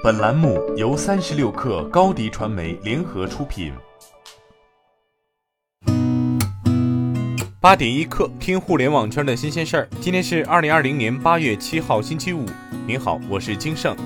[0.00, 3.72] 本栏目由三十六氪高低传媒联合出品。
[7.60, 9.88] 八点一刻，听互联网圈的新鲜事儿。
[10.00, 12.46] 今天是二零二零年八月七号，星期五。
[12.86, 13.96] 您好，我是金盛。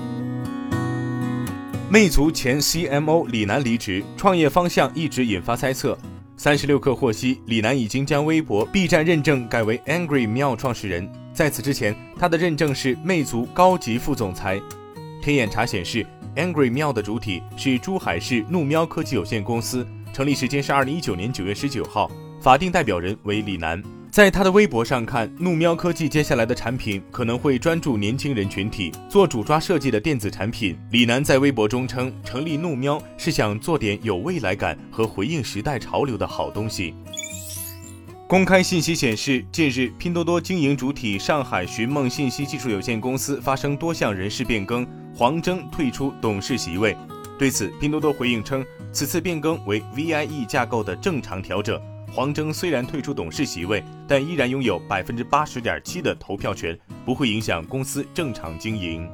[1.91, 5.95] 魅族前 CMO 李楠离职，创业方向一直引发猜测。
[6.35, 11.07] 三十六氪获悉，李楠已经将微博、B 站认证改为 Angry 喵创始人。
[11.35, 14.59] 在此之前，他的认证是魅族高级副总裁。
[15.23, 16.05] 天眼查显示
[16.35, 23.81] ，Angry 喵的主体是珠海市怒喵科技有限公司，成立时间是二零一九年九月十九号，法定代表人为李楠。
[24.11, 30.77] 在他的微博上看，怒喵科技接下来的产品可能会专注年轻人群体，做主抓设计的电子产品。
[30.91, 36.93] 李楠在微博中称，成立怒喵是想做点有未来感和回应时代潮流的好东西。
[38.27, 44.85] 公开信息显示，近日拼多多经营主体上海寻梦信息技术有限公司发生多项人事变更，
[45.15, 46.97] 黄峥退出董事席位。
[47.37, 51.79] 对此，拼多多回应称，此次变更为 VIE 架构的正常调整。
[52.11, 59.09] 黄峥虽然退出董事席位，但依然拥有百分之八十点七的投票权，不会影响公司正常经营。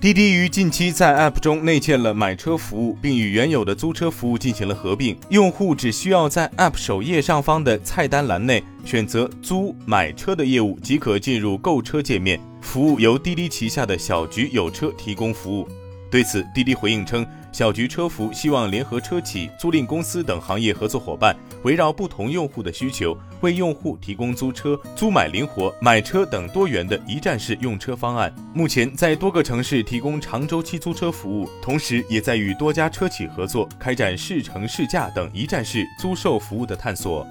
[0.00, 5.16] 滴滴于近期在 App 中内嵌了买车服务，并与原有的租车服务进行了合并。
[5.30, 12.40] 用户只需要在 App 首页上方的菜单栏内选择租买车的业务，即可进入购车界面。
[12.62, 15.68] 服务由滴滴旗下的小桔有车提供服务。
[16.10, 17.26] 对此，滴滴回应称。
[17.52, 28.34] 小桔车服希望联合车企、租赁公司等行业合作伙伴，围绕不同用户的需求，为用户提供租车、租买灵活、买车等多元的一站式用车方案。
[28.54, 37.26] 目前在多个城市提供长周期租车服务，同时也在与多家车企合作，开展试乘试驾等一站式租售服务的探索。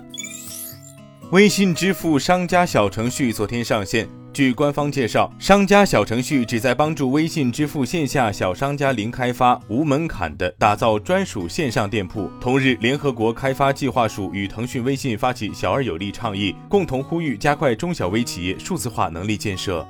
[1.32, 4.08] 微信支付商家小程序昨天上线。
[4.34, 12.32] 据官方介绍，商家小程序旨在帮助微信支付线下小商家零开发、无门槛的打造专属线上店铺。
[12.40, 19.86] 同日，联合国开发计划署与腾讯微信发起“小而有力”倡议，共同呼吁加快中小微企业数字化能力建设。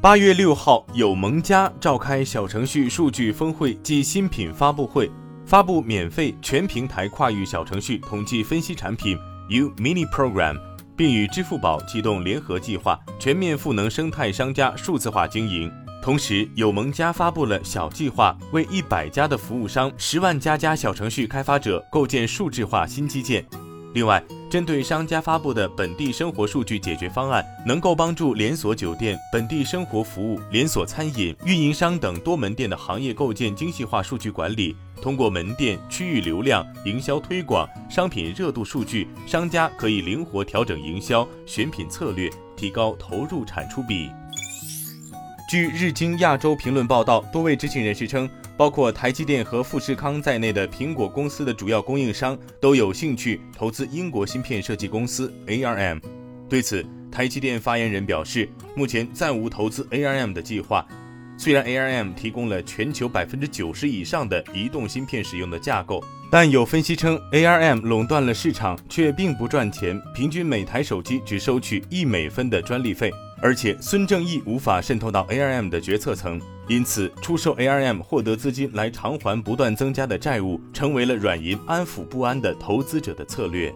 [0.00, 5.10] 八月六号，有盟家召开小程序数据峰会暨新品发布会，
[5.44, 9.18] 发布免费全平台跨域小程序统计分析产品
[9.50, 10.71] U Mini Program。
[10.96, 15.70] 并与支付宝启动联合计划，全面赋能生态商家数字化经营。
[16.02, 23.44] 同时，友盟家发布了小计划，为一百家的服务商、十万家家小程序开发者构建数字化新基建。
[23.94, 34.74] 另外，针对商家发布的本地生活数据解决方案，能够帮助连锁酒店、本地生活服务、连锁餐饮运营商等多门店的行业构建精细化数据管理。
[35.02, 44.08] 通过门店区域流量、营销推广、商品热度数据，商家可以灵活调整营销选品策略，提高投入产出比。
[45.50, 56.00] 据日经亚洲评论报道，多位知情人士称，包括台积电和富士康在内的苹果公司的主要供应商都有兴趣投资英国芯片设计公司 ARM。
[56.48, 60.86] 对此，台积电发言人表示，目前暂无投资 ARM 的计划。
[61.38, 73.10] 虽然 ARM 提供了全球百分之九十以上的移动芯片使用的架构，但有分析称 ARM 垄断了市场，却并不赚钱，平均每台手机只收取一美分的专利费。
[73.42, 83.74] 而且孙正义无法渗透到 ARM 的决策层，因此出售 ARM 获得资金来偿还不断增加的债务，成为了软银安抚不安的投资者的策略。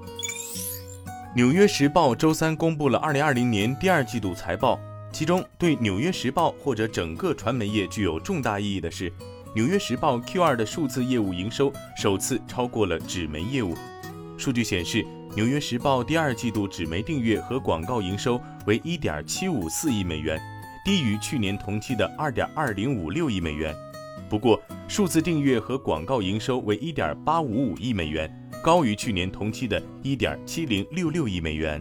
[1.35, 4.79] 纽约时报周三公布了二零二零年第二季度财报。
[5.13, 9.11] 其中，对《纽约时报》或者整个传媒业具有重大意义的是，
[9.55, 13.75] 《纽约时报》Q2 的数字业务营收首次超过了纸媒业务。
[14.37, 15.03] 数据显示，
[15.35, 20.41] 《纽约时报》第二季度纸媒订阅和广告营收为1.754亿美元，
[20.85, 23.75] 低于去年同期的2.2056亿美元。
[24.29, 31.81] 不过，数字订阅和广告营收为1.855亿美元，高于去年同期的1.7066亿美元。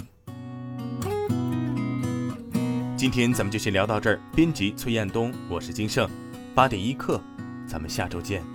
[2.96, 4.20] 今天咱们就先聊到这儿。
[4.36, 6.10] 编辑崔彦东，我是金盛，
[6.54, 7.22] 八点一刻，
[7.68, 8.55] 咱们下周见。